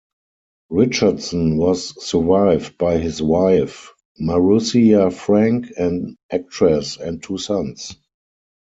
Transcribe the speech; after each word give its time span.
Richardson 0.71 1.57
was 1.57 1.93
survived 2.03 2.75
by 2.79 2.97
his 2.97 3.21
wife, 3.21 3.93
Maroussia 4.19 5.11
Frank, 5.13 5.67
an 5.77 6.17
actress, 6.31 6.97
and 6.97 7.21
two 7.21 7.37
sons. 7.37 7.95